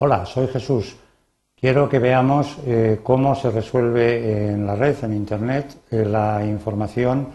[0.00, 0.94] Hola, soy Jesús.
[1.56, 7.26] Quiero que veamos eh, cómo se resuelve en la red, en Internet, eh, la información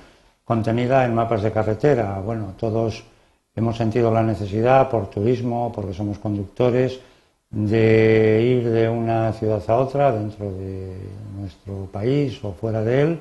[0.45, 2.21] contenida en mapas de carretera.
[2.21, 3.03] Bueno, todos
[3.53, 7.01] hemos sentido la necesidad por turismo, porque somos conductores,
[7.49, 10.95] de ir de una ciudad a otra dentro de
[11.37, 13.19] nuestro país o fuera de él,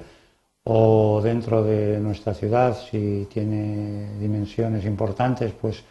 [0.62, 5.82] o dentro de nuestra ciudad, si tiene dimensiones importantes, pues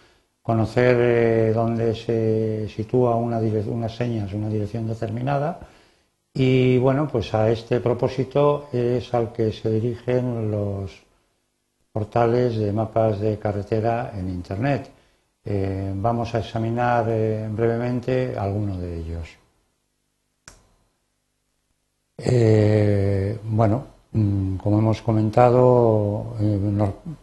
[0.42, 5.60] conocer eh, dónde se sitúa una unas señas, una dirección determinada.
[6.34, 10.92] Y bueno, pues a este propósito es al que se dirigen los
[11.92, 14.90] portales de mapas de carretera en Internet.
[15.44, 19.28] Eh, vamos a examinar eh, brevemente algunos de ellos.
[23.44, 26.60] bueno, como hemos comentado, eh,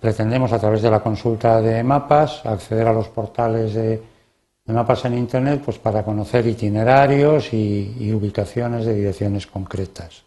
[0.01, 4.03] pretendemos a través de la consulta de mapas acceder a los portales de,
[4.67, 10.23] mapas en Internet pues para conocer itinerarios y, ubicaciones de direcciones concretas.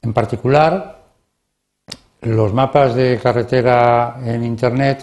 [0.00, 0.98] En particular,
[2.22, 5.02] los mapas de carretera en Internet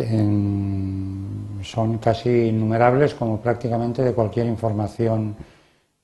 [1.63, 5.35] son casi innumerables como prácticamente de cualquier información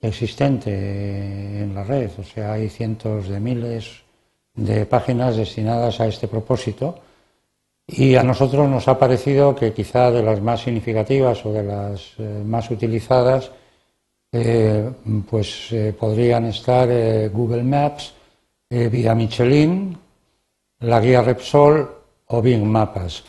[0.02, 2.10] existente en la red.
[2.18, 4.04] O sea, hay cientos de miles
[4.54, 7.00] de páginas destinadas a este propósito.
[7.88, 12.14] Y a nosotros nos ha parecido que quizá de las más significativas o de las
[12.18, 13.52] eh, más utilizadas,
[14.32, 14.90] eh,
[15.30, 16.88] pues eh, podrían estar
[17.30, 18.14] Google Maps,
[18.70, 19.98] Vía Michelin,
[20.80, 21.90] la guía Repsol
[22.28, 23.26] o Bing Mapas.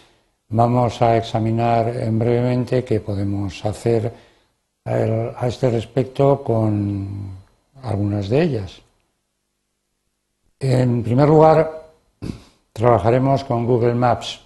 [0.50, 4.12] Vamos a examinar en brevemente qué podemos hacer
[4.84, 7.36] a este respecto con
[7.82, 8.82] algunas de ellas.
[10.58, 11.90] En primer lugar,
[12.72, 14.40] trabajaremos con Google Maps.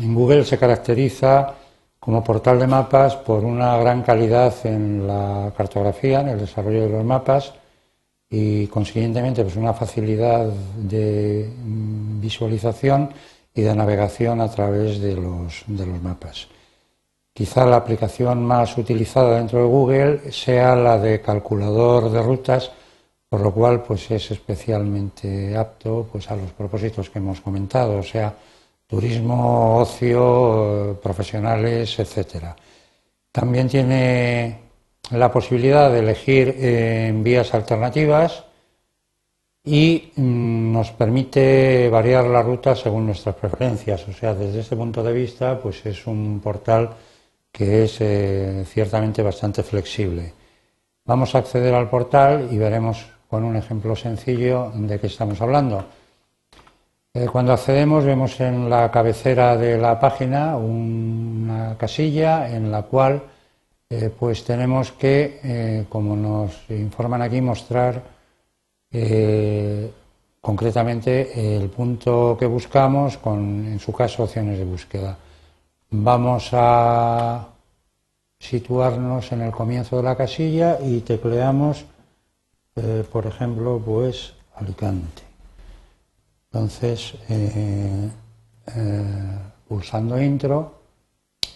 [0.00, 1.54] En Google se caracteriza
[1.98, 6.88] como portal de mapas por una gran calidad en la cartografía, en el desarrollo de
[6.88, 7.52] los mapas
[8.28, 11.52] y consiguientemente pues una facilidad de
[12.20, 13.10] visualización
[13.52, 16.48] y de navegación a través de los, de los mapas.
[17.32, 22.70] Quizá la aplicación más utilizada dentro de Google sea la de calculador de rutas,
[23.28, 28.34] por lo cual pues es especialmente apto pues a los propósitos que hemos comentado, sea,
[28.86, 32.56] turismo, ocio, profesionales, etcétera.
[33.30, 34.58] También tiene
[35.10, 38.44] la posibilidad de elegir en vías alternativas
[39.64, 44.06] y mm, nos permite variar la ruta según nuestras preferencias.
[44.08, 46.90] O sea, desde este punto de vista, pues es un portal
[47.52, 50.32] que es eh, ciertamente bastante flexible.
[51.04, 55.84] Vamos a acceder al portal y veremos con un ejemplo sencillo de qué estamos hablando.
[57.12, 63.22] Eh, cuando accedemos vemos en la cabecera de la página una casilla en la cual
[63.88, 68.02] eh, pues tenemos que, como nos informan aquí, mostrar
[70.40, 75.16] concretamente el punto que buscamos con, en su caso, opciones de búsqueda.
[75.92, 77.48] Vamos a
[78.38, 81.84] situarnos en el comienzo de la casilla y tecleamos,
[82.76, 85.22] eh, por ejemplo, pues Alicante.
[86.52, 88.08] Entonces, eh,
[88.76, 90.74] eh, pulsando intro,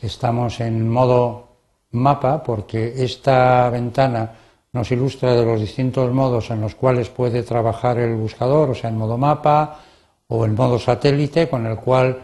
[0.02, 1.48] estamos en modo
[1.92, 4.32] mapa porque esta ventana
[4.72, 8.90] nos ilustra de los distintos modos en los cuales puede trabajar el buscador, o sea,
[8.90, 9.80] en modo mapa
[10.26, 12.18] o en modo satélite, con el cual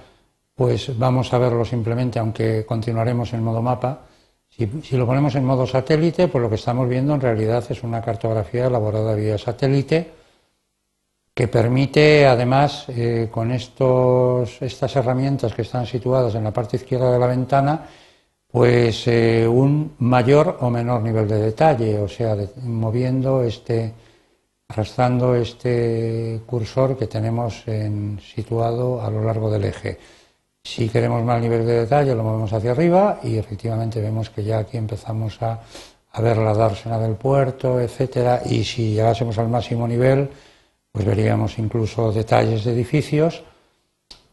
[0.61, 4.01] pues vamos a verlo simplemente, aunque continuaremos en modo mapa.
[4.51, 8.03] Si, lo ponemos en modo satélite, pues lo que estamos viendo en realidad es una
[8.03, 10.11] cartografía elaborada vía satélite
[11.33, 17.11] que permite, además, eh, con estos, estas herramientas que están situadas en la parte izquierda
[17.11, 17.87] de la ventana,
[18.47, 23.95] pues eh, un mayor o menor nivel de detalle, o sea, moviendo este,
[24.69, 27.65] arrastrando este cursor que tenemos
[28.35, 30.20] situado a lo largo del eje.
[30.63, 34.59] Si queremos más nivel de detalle, lo movemos hacia arriba y efectivamente vemos que ya
[34.59, 35.61] aquí empezamos a,
[36.21, 38.43] ver la dársena del puerto, etcétera.
[38.45, 40.29] Y si llegásemos al máximo nivel,
[40.93, 43.43] pues veríamos incluso detalles de edificios.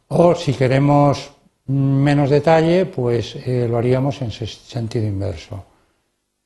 [0.10, 1.32] O si queremos
[1.68, 5.64] menos detalle, pues eh, lo haríamos en sentido inverso.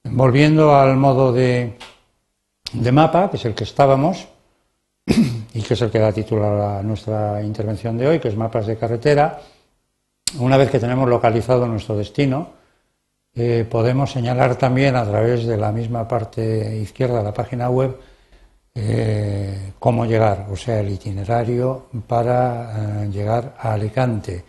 [0.04, 1.78] Volviendo al modo de,
[2.74, 4.28] de mapa, que es el que estábamos,
[5.54, 8.68] y que es el que da título a nuestra intervención de hoy, que es mapas
[8.68, 9.42] de carretera,
[10.40, 12.50] una vez que tenemos localizado nuestro destino,
[13.34, 17.98] eh, podemos señalar también a través de la misma parte izquierda de la página web
[18.74, 24.44] eh, cómo llegar, o sea, el itinerario para eh, llegar a Alicante.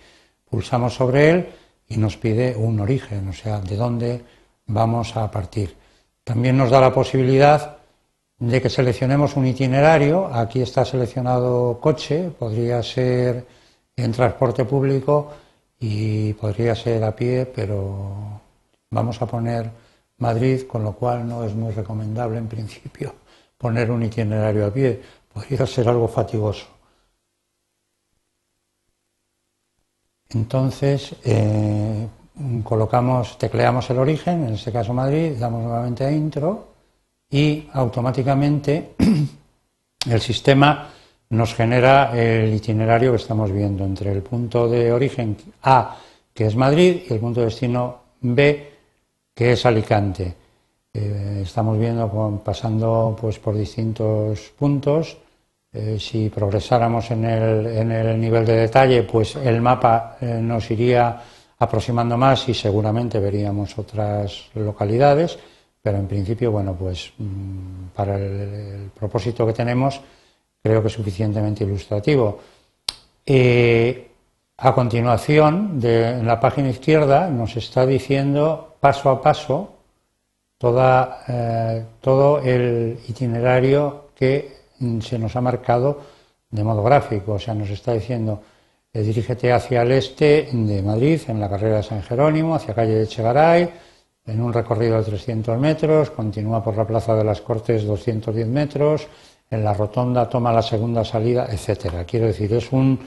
[0.48, 1.48] Pulsamos sobre él
[1.88, 4.24] y nos pide un origen, o sea, de dónde
[4.66, 5.76] vamos a partir.
[6.24, 7.78] También nos da la posibilidad
[8.38, 10.26] de que seleccionemos un itinerario.
[10.26, 13.46] Aquí está seleccionado coche, podría ser
[13.96, 15.32] en transporte público
[15.82, 18.40] y podría ser a pie, pero
[18.92, 19.68] vamos a poner
[20.18, 23.12] Madrid, con lo cual no es muy recomendable en principio
[23.58, 25.02] poner un itinerario a pie.
[25.32, 26.66] Podría ser algo fatigoso.
[30.30, 32.06] Entonces, eh,
[32.62, 36.68] colocamos, tecleamos el origen, en este caso Madrid, damos nuevamente a intro
[37.28, 38.94] y automáticamente
[40.06, 40.88] el sistema
[41.32, 45.96] nos genera el itinerario que estamos viendo entre el punto de origen A,
[46.32, 48.72] que es Madrid, y el punto de destino B,
[49.34, 50.34] que es Alicante.
[50.92, 55.16] Eh, estamos viendo pasando pues por distintos puntos.
[55.72, 61.18] Eh, si progresáramos en el, nivel de detalle, pues el mapa eh, nos iría
[61.58, 65.38] aproximando más y seguramente veríamos otras localidades,
[65.80, 69.98] pero en principio, bueno, pues mm, para el, propósito que tenemos
[70.62, 72.38] creo que suficientemente ilustrativo.
[73.26, 74.08] Eh,
[74.58, 79.74] a continuación, en la página izquierda nos está diciendo paso a paso
[80.58, 84.62] toda, eh, todo el itinerario que
[85.00, 86.00] se nos ha marcado
[86.50, 88.42] de modo gráfico, o sea, nos está diciendo
[88.94, 92.94] eh, dirígete hacia el este de Madrid, en la carrera de San Jerónimo, hacia calle
[92.94, 93.70] de Chegaray,
[94.26, 99.08] en un recorrido de 300 metros, continúa por la Plaza de las Cortes 210 metros,
[99.52, 102.04] en la rotonda toma la segunda salida, etcétera.
[102.04, 102.98] Quiero decir, es un,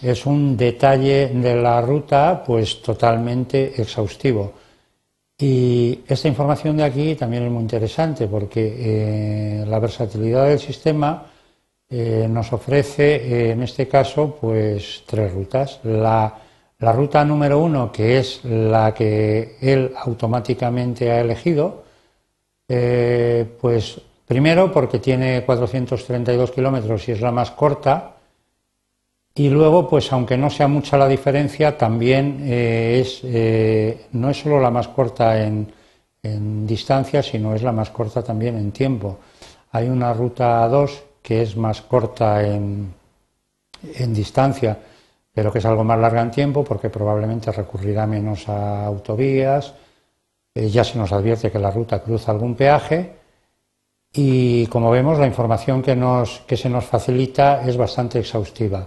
[0.00, 4.52] es un detalle de la ruta pues totalmente exhaustivo.
[5.36, 11.26] Y esta información de aquí también es muy interesante porque eh, la versatilidad del sistema
[11.90, 15.80] eh, nos ofrece, eh, en este caso, pues tres rutas.
[15.82, 16.40] La,
[16.78, 21.82] ruta número uno, que es la que él automáticamente ha elegido,
[23.60, 28.12] pues primero porque tiene 432 kilómetros y es la más corta,
[29.36, 33.24] y luego, pues aunque no sea mucha la diferencia, también es,
[34.12, 35.72] no es solo la más corta en,
[36.24, 39.18] en distancia, sino es la más corta también en tiempo.
[39.72, 42.92] Hay una ruta 2 que es más corta en,
[44.08, 44.78] distancia,
[45.32, 49.74] pero que es algo más larga en tiempo porque probablemente recurrirá menos a autovías.
[50.54, 53.23] Eh, ya se nos advierte que la ruta cruza algún peaje
[54.14, 58.86] y como vemos la información que, nos, que se nos facilita es bastante exhaustiva.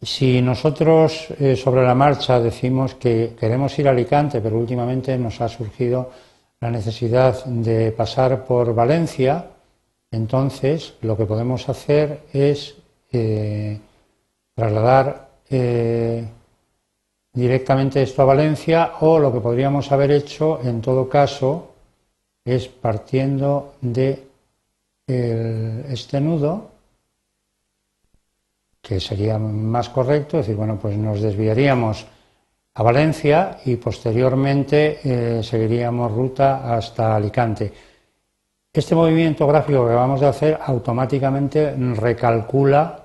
[0.00, 5.40] Si nosotros eh, sobre la marcha decimos que queremos ir a Alicante, pero últimamente nos
[5.40, 6.10] ha surgido
[6.60, 9.46] la necesidad de pasar por Valencia,
[10.10, 12.76] entonces, lo que podemos hacer es
[13.10, 13.80] eh,
[14.54, 16.24] trasladar eh,
[17.32, 21.72] directamente esto a Valencia o lo que podríamos haber hecho, en todo caso,
[22.44, 24.33] es partiendo de
[25.06, 26.70] este nudo,
[28.80, 32.06] que sería más correcto, es decir, bueno, pues nos desviaríamos
[32.74, 37.72] a Valencia y posteriormente eh, seguiríamos ruta hasta Alicante.
[38.72, 43.00] Este movimiento gráfico que vamos a hacer automáticamente recalcula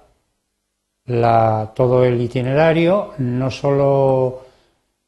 [1.73, 4.41] todo el itinerario, no solo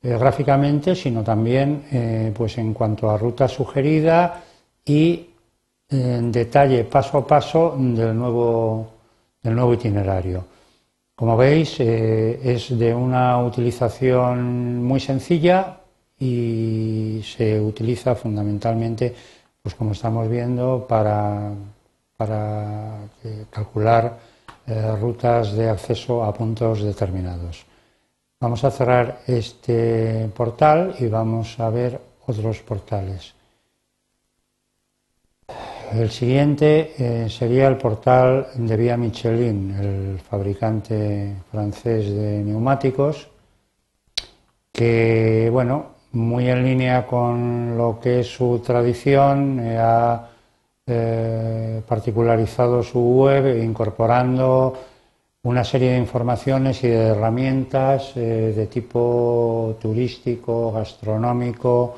[0.02, 4.44] eh, gráficamente, sino también eh, pues en cuanto a ruta sugerida
[4.86, 5.31] y
[5.92, 8.88] en detalle paso a paso del nuevo,
[9.44, 10.46] del nuevo itinerario.
[11.16, 15.78] Como veis, eh, es de una utilización muy sencilla
[16.18, 19.14] y se utiliza fundamentalmente
[19.62, 21.52] pues como estamos viendo, para,
[23.50, 24.18] calcular
[24.66, 27.66] eh, rutas de acceso a puntos determinados.
[28.40, 33.34] Vamos a cerrar este portal y vamos a ver otros portales.
[35.94, 43.28] El siguiente eh, sería el portal de Vía Michelin, el fabricante francés de neumáticos,
[44.72, 50.30] que bueno, muy en línea con lo que es su tradición, eh, ha
[50.88, 54.74] eh, particularizado su web incorporando
[55.44, 61.98] una serie de informaciones y de herramientas de tipo turístico, gastronómico,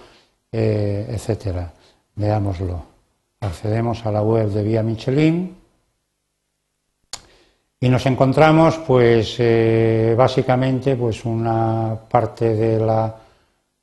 [0.52, 1.74] etcétera.
[2.16, 2.93] Veámoslo.
[3.44, 5.56] Accedemos a la web de Vía Michelin
[7.80, 9.38] y nos encontramos, pues,
[10.16, 13.24] básicamente, pues una parte de la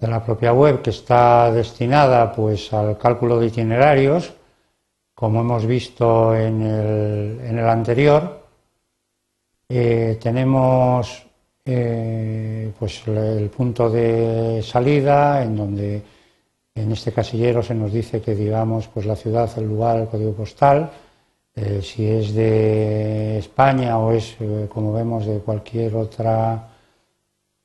[0.00, 4.32] de la propia web que está destinada pues al cálculo de itinerarios,
[5.14, 8.40] como hemos visto en el, anterior.
[9.68, 11.26] Eh, tenemos
[11.64, 16.02] eh, pues el punto de salida en donde
[16.74, 20.32] En este casillero se nos dice que digamos pues la ciudad, el lugar, el código
[20.32, 20.90] postal.
[21.54, 26.68] Eh, si es de España o es, eh, como vemos, de cualquier otra,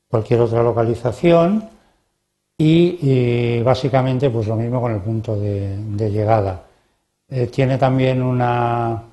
[0.09, 1.69] cualquier otra localización.
[2.57, 5.77] Y, básicamente pues lo mismo con el punto de,
[6.09, 6.63] llegada.
[7.27, 9.03] Eh, tiene también una,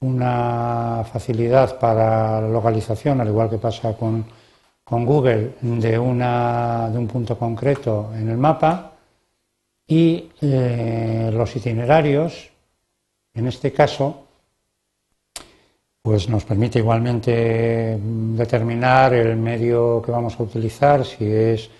[0.00, 4.24] una facilidad para localización, al igual que pasa con
[4.84, 8.92] con Google de, una, de un punto concreto en el mapa
[9.86, 12.50] y eh, los itinerarios,
[13.32, 14.24] en este caso,
[16.02, 21.70] pues nos permite igualmente determinar el medio que vamos a utilizar, si es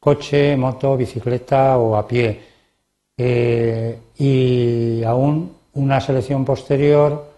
[0.00, 2.40] coche, moto, bicicleta o a pie.
[3.16, 7.33] Eh, y aún una selección posterior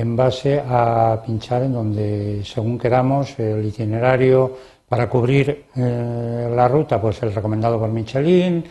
[0.00, 4.56] en base a pinchar en donde, según queramos, el itinerario
[4.88, 8.64] para cubrir eh, la ruta, pues el recomendado por Michelin,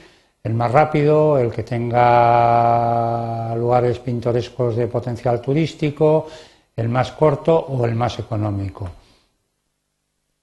[0.44, 6.28] el más rápido, el que tenga lugares pintorescos de potencial turístico,
[6.76, 8.90] el más corto o el más económico.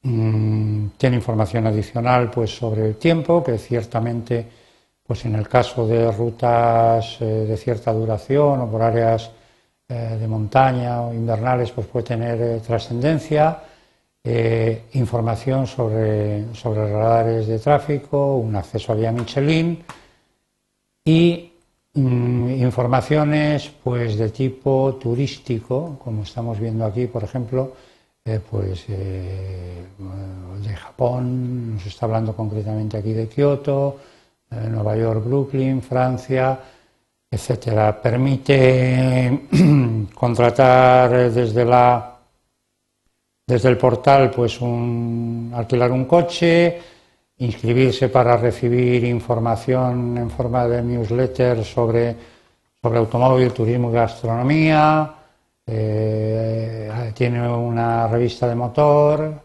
[0.03, 4.49] Mm, tiene información adicional pues sobre el tiempo, que ciertamente
[5.07, 9.31] pues en el caso de rutas eh, de cierta duración o por áreas
[9.93, 13.61] eh, de montaña o invernales pues puede tener eh, trascendencia,
[14.25, 19.85] eh, información sobre, sobre radares de tráfico, un acceso a vía Michelin
[21.05, 21.53] y
[21.93, 27.75] mm, informaciones pues de tipo turístico, como estamos viendo aquí, por ejemplo,
[28.51, 33.99] pues de Japón, nos está hablando concretamente aquí de Kioto,
[34.71, 36.59] Nueva York, Brooklyn, Francia,
[37.33, 38.01] etcétera.
[38.01, 39.49] Permite
[40.15, 42.13] contratar desde la
[43.47, 46.81] desde el portal pues un, alquilar un coche,
[47.39, 52.17] inscribirse para recibir información en forma de newsletter sobre,
[52.81, 55.15] sobre automóvil, turismo y gastronomía,
[55.67, 59.43] eh, tiene una revista de motor,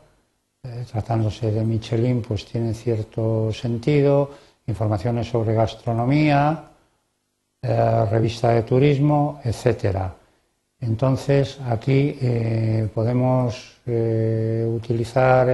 [0.63, 4.29] eh, tratándose de Michelin pues tiene cierto sentido,
[4.67, 6.67] informaciones sobre gastronomía,
[7.62, 10.14] eh, revista de turismo, etcétera.
[10.80, 15.48] Entonces aquí eh, podemos eh, utilizar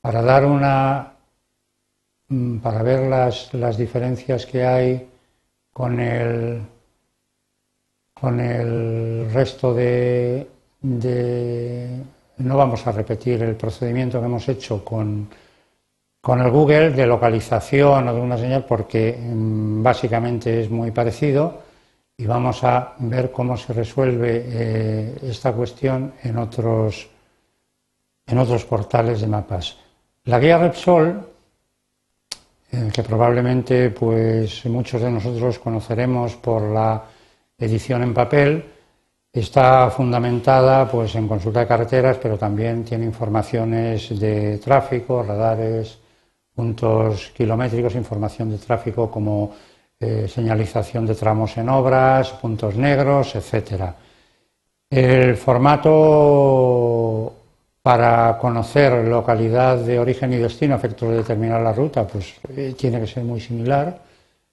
[0.00, 1.12] para dar una
[2.28, 5.08] mm, para ver las, las, diferencias que hay
[5.72, 6.62] con el
[8.14, 10.48] con el resto de,
[10.80, 12.02] de
[12.38, 15.28] no vamos a repetir el procedimiento que hemos hecho con
[16.26, 21.62] con el Google de localización o de una señal porque mm, básicamente es muy parecido
[22.18, 27.08] y vamos a ver cómo se resuelve eh, esta cuestión en otros,
[28.26, 29.76] en otros portales de mapas.
[30.24, 31.28] La guía Repsol,
[32.92, 37.04] que probablemente pues, muchos de nosotros conoceremos por la
[37.56, 38.64] edición en papel,
[39.32, 46.00] está fundamentada pues, en consulta de carreteras, pero también tiene informaciones de tráfico, radares,
[46.56, 49.54] puntos kilométricos, información de tráfico como
[50.00, 53.94] eh, señalización de tramos en obras, puntos negros, etcétera.
[54.88, 57.34] El formato
[57.82, 62.74] para conocer localidad de origen y destino a efectos de determinar la ruta, pues eh,
[62.76, 64.00] tiene que ser muy similar,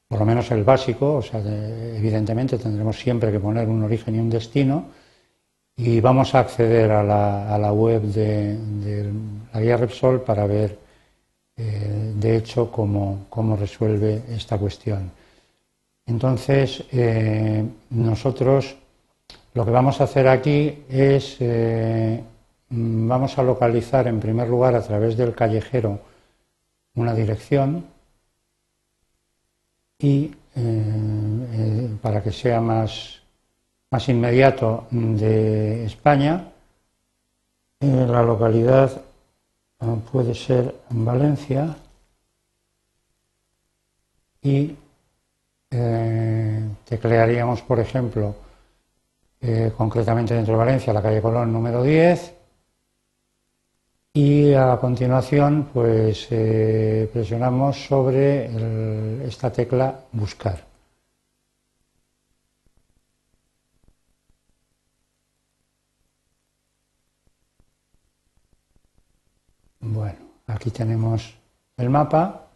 [0.07, 4.19] por lo menos el básico, o sea, evidentemente tendremos siempre que poner un origen y
[4.19, 4.86] un destino,
[5.75, 9.12] y vamos a acceder a la, web de, de
[9.53, 10.82] la guía Repsol para ver
[11.55, 15.12] eh, de hecho, cómo, resuelve esta cuestión.
[16.05, 18.75] Entonces, eh, nosotros
[19.53, 22.22] lo que vamos a hacer aquí es, eh,
[22.69, 26.00] vamos a localizar en primer lugar a través del callejero
[26.95, 27.86] una dirección
[30.00, 30.31] y
[32.01, 33.22] para que sea más,
[33.89, 36.51] más inmediato de España,
[37.79, 39.01] la localidad
[40.11, 41.75] puede ser en Valencia
[44.41, 44.75] y
[45.71, 48.35] eh, teclearíamos, por ejemplo,
[49.41, 52.35] eh, concretamente dentro de Valencia, la calle Colón número 10
[54.13, 60.72] y a continuación pues eh, presionamos sobre esta tecla buscar.
[69.93, 71.35] Bueno, aquí tenemos
[71.77, 72.47] el mapa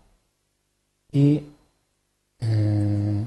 [1.11, 1.39] y
[2.39, 3.23] eh,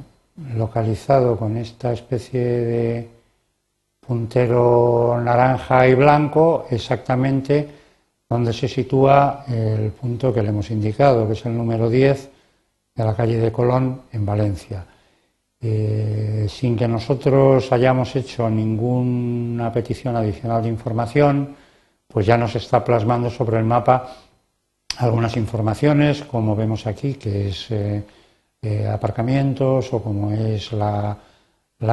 [0.56, 3.08] localizado con esta especie de
[4.00, 7.68] puntero naranja y blanco exactamente
[8.28, 12.30] donde se sitúa el punto que le hemos indicado, que es el número 10
[12.96, 14.84] de la calle de Colón en Valencia.
[15.60, 21.54] Eh, sin que nosotros hayamos hecho ninguna petición adicional de información,
[22.12, 24.16] pues ya nos está plasmando sobre el mapa
[24.98, 28.02] algunas informaciones, como vemos aquí, que es eh,
[28.60, 31.16] eh, aparcamientos o como es la,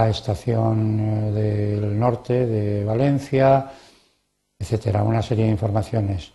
[0.09, 3.71] estación del norte de Valencia,
[4.59, 6.33] etcétera, una serie de informaciones.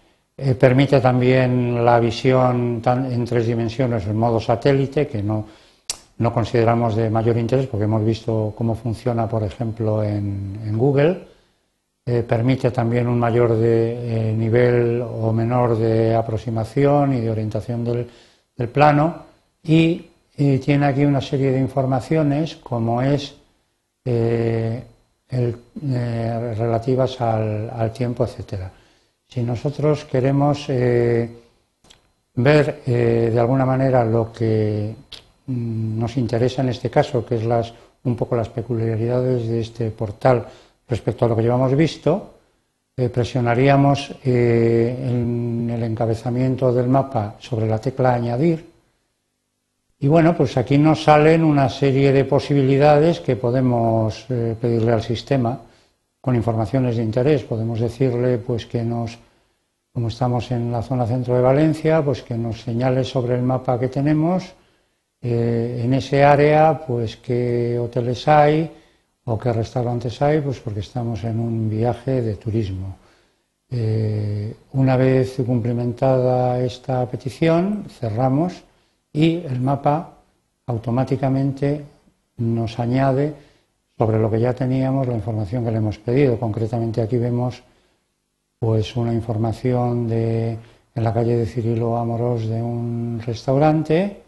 [0.59, 5.45] permite también la visión en tres dimensiones en modo satélite, que no,
[6.23, 11.27] no consideramos de mayor interés porque hemos visto cómo funciona, por ejemplo, en, Google.
[12.05, 17.85] Eh, permite también un mayor de, eh, nivel o menor de aproximación y de orientación
[17.85, 18.09] del,
[18.73, 19.25] plano
[19.63, 20.09] y,
[20.65, 23.35] tiene aquí una serie de informaciones como es
[24.05, 24.83] eh,
[25.29, 28.71] relativas al, tiempo, etcétera.
[29.29, 31.31] Si nosotros queremos ver
[32.85, 34.95] de alguna manera lo que
[35.47, 37.73] Mm, nos interesa en este caso, que es las,
[38.05, 40.47] un poco las peculiaridades de este portal
[40.93, 42.35] respecto a lo que llevamos visto,
[42.95, 48.71] eh, presionaríamos eh, en el encabezamiento del mapa sobre la tecla añadir
[49.99, 55.03] y bueno, pues aquí nos salen una serie de posibilidades que podemos eh, pedirle al
[55.03, 55.59] sistema
[56.21, 57.45] con informaciones de interés.
[57.45, 59.17] Podemos decirle pues que nos,
[59.95, 63.81] como estamos en la zona centro de Valencia, pues que nos señale sobre el mapa
[63.81, 64.53] que tenemos
[65.25, 68.82] en ese área, pues qué hoteles hay
[69.25, 72.97] o qué restaurantes hay, pues porque estamos en un viaje de turismo.
[73.71, 78.64] Eh, una vez cumplimentada esta petición, cerramos
[79.12, 80.19] y el mapa
[80.67, 81.85] automáticamente
[82.38, 83.35] nos añade
[83.97, 86.38] sobre lo que ya teníamos la información que le hemos pedido.
[86.38, 87.62] Concretamente aquí vemos
[88.59, 90.59] pues una información de
[90.95, 94.23] en la calle de Cirilo Amorós de un restaurante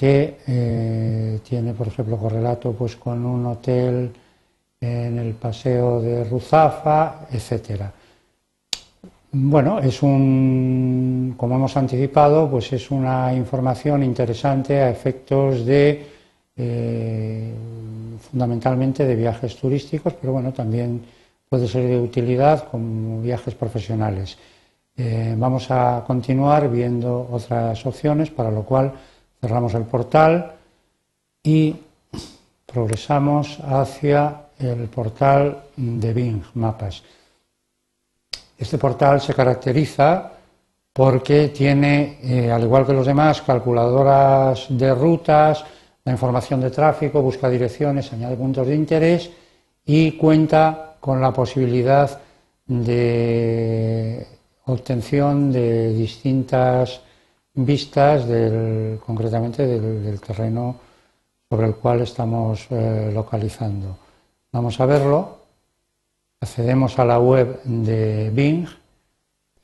[0.00, 4.10] que eh, tiene, por ejemplo, correlato pues, con un hotel
[4.80, 7.92] en el paseo de Ruzafa, etcétera.
[9.32, 16.06] Bueno, es un, como hemos anticipado, pues es una información interesante a efectos de,
[16.56, 17.52] eh,
[18.30, 21.02] fundamentalmente de viajes turísticos, pero bueno, también
[21.46, 24.38] puede ser de utilidad como viajes profesionales.
[24.96, 28.94] Eh, vamos a continuar viendo otras opciones, para lo cual
[29.40, 30.52] cerramos el portal
[31.42, 31.74] y
[32.66, 37.02] progresamos hacia el portal de Bing Mapas.
[38.58, 40.32] Este portal se caracteriza
[40.92, 45.64] porque tiene, eh, al igual que los demás, calculadoras de rutas,
[46.04, 49.30] la información de tráfico, busca direcciones, añade puntos de interés
[49.86, 52.20] y cuenta con la posibilidad
[52.66, 54.26] de
[54.66, 57.00] obtención de distintas
[57.54, 60.76] vistas del, concretamente del, terreno
[61.48, 63.96] sobre el cual estamos eh, localizando.
[64.52, 65.38] Vamos a verlo,
[66.40, 68.66] accedemos a la web de Bing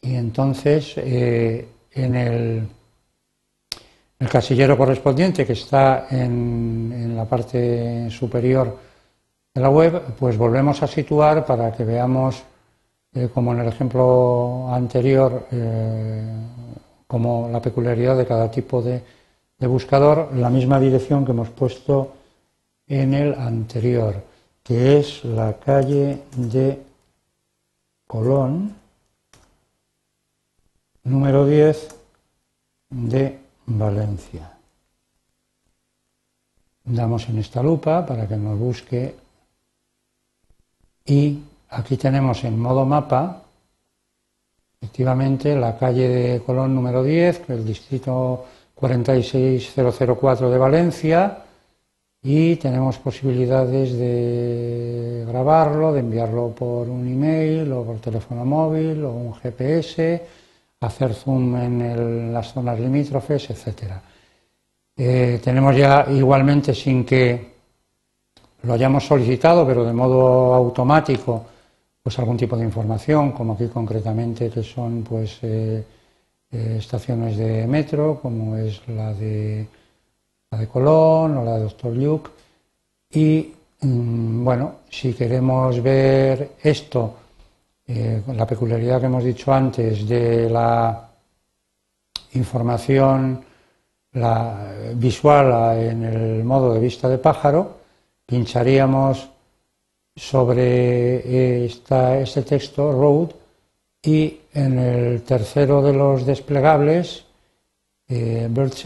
[0.02, 2.68] y entonces eh, en el,
[4.18, 8.78] el, casillero correspondiente que está en, en, la parte superior
[9.54, 12.42] de la web, pues volvemos a situar para que veamos,
[13.14, 15.46] eh, como en el ejemplo anterior,
[17.16, 19.02] como la peculiaridad de cada tipo de,
[19.60, 22.12] buscador, la misma dirección que hemos puesto
[22.86, 24.22] en el anterior,
[24.62, 26.82] que es la calle de
[28.06, 28.76] Colón,
[31.04, 31.88] número 10
[32.90, 34.52] de Valencia.
[36.84, 39.16] Damos en esta lupa para que nos busque
[41.06, 43.45] y aquí tenemos en modo mapa
[44.80, 51.38] Efectivamente, la calle de Colón número 10, el distrito 46004 de Valencia,
[52.22, 59.12] y tenemos posibilidades de grabarlo, de enviarlo por un email o por teléfono móvil o
[59.12, 60.22] un GPS,
[60.80, 63.94] hacer zoom en las zonas limítrofes, etc.
[64.96, 67.54] Eh, tenemos ya igualmente sin que
[68.62, 71.44] lo hayamos solicitado, pero de modo automático,
[72.06, 75.84] pues algún tipo de información, como aquí concretamente que son pues eh,
[76.52, 79.66] eh, estaciones de metro, como es la de
[80.48, 82.30] la de Colón o la de Doctor Luke.
[83.10, 87.12] Y mm, bueno, si queremos ver esto,
[87.88, 91.10] eh, la peculiaridad que hemos dicho antes de la
[92.34, 93.44] información
[94.94, 97.78] visual en el modo de vista de pájaro,
[98.24, 99.28] pincharíamos
[100.16, 103.30] sobre eh, esta, este texto, road,
[104.02, 107.24] y en el tercero de los desplegables
[108.08, 108.84] eh, Bird's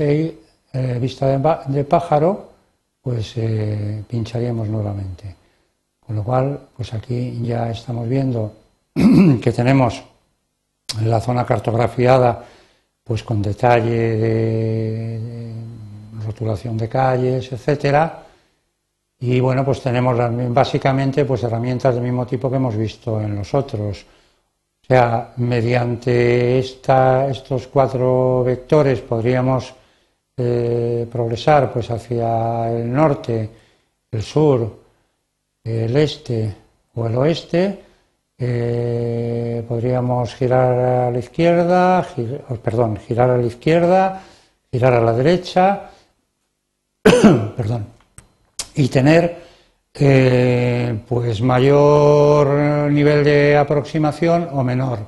[1.01, 1.27] vista
[1.67, 2.51] de, pájaro,
[3.03, 3.35] pues
[4.07, 5.37] pincharíamos nuevamente.
[6.07, 8.53] Con lo cual, pues aquí ya estamos viendo
[8.95, 10.03] que tenemos
[11.05, 12.45] la zona cartografiada
[13.05, 15.53] pues con detalle de,
[16.25, 18.23] rotulación de calles, etcétera.
[19.21, 20.17] Y bueno, pues tenemos
[20.53, 24.07] básicamente pues herramientas del mismo tipo que hemos visto en los otros.
[24.83, 29.75] O sea, mediante estos cuatro vectores podríamos
[30.37, 33.51] eh, progresar pues hacia el norte,
[34.11, 34.81] el sur,
[35.65, 36.55] el este
[36.95, 37.85] o el oeste.
[38.39, 42.07] Eh, podríamos girar a la izquierda,
[42.49, 44.23] oh, perdón, girar a la izquierda,
[44.73, 45.91] girar a la derecha,
[47.05, 48.00] perdón,
[48.75, 49.37] y tener
[49.95, 54.99] eh, pues mayor nivel de aproximación o menor.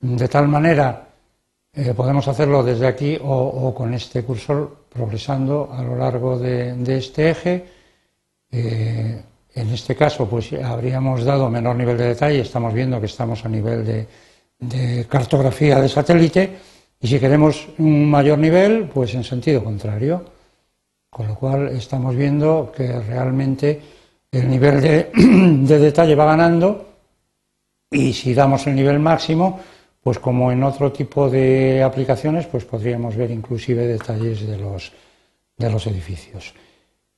[0.00, 1.08] De tal manera
[1.72, 6.98] eh, podemos hacerlo desde aquí o, con este cursor progresando a lo largo de, de
[6.98, 7.66] este eje.
[9.56, 13.48] En este caso, pues habríamos dado menor nivel de detalle, estamos viendo que estamos a
[13.48, 14.06] nivel
[14.58, 16.50] de, cartografía de satélite,
[17.00, 20.35] y si queremos un mayor nivel, pues en sentido contrario.
[21.16, 23.80] Con lo cual estamos viendo que realmente
[24.30, 26.90] el nivel de, de detalle va ganando
[27.90, 29.58] y si damos el nivel máximo,
[30.02, 34.92] pues como en otro tipo de aplicaciones, pues podríamos ver inclusive detalles de los,
[35.56, 36.52] de los edificios.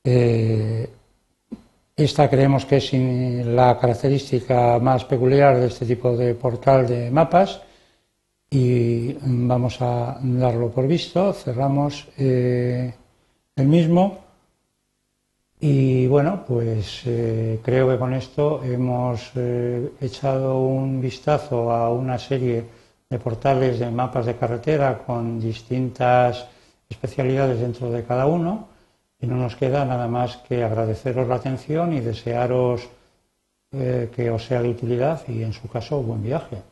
[0.04, 0.88] Eh,
[1.96, 7.62] esta creemos que es la característica más peculiar de este tipo de portal de mapas
[8.48, 11.32] y vamos a darlo por visto.
[11.32, 12.94] Cerramos eh,
[13.58, 14.18] el mismo
[15.60, 22.16] y bueno, pues eh, creo que con esto hemos eh, echado un vistazo a una
[22.18, 22.64] serie
[23.10, 26.46] de portales de mapas de carretera con distintas
[26.88, 28.68] especialidades dentro de cada uno
[29.20, 32.88] y no nos queda nada más que agradeceros la atención y desearos
[33.72, 36.62] eh, que os sea de utilidad y en su caso buen viaje.